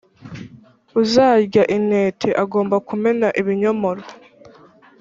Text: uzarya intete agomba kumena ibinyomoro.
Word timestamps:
uzarya 1.01 1.63
intete 1.75 2.29
agomba 2.43 2.75
kumena 2.87 3.27
ibinyomoro. 3.41 4.03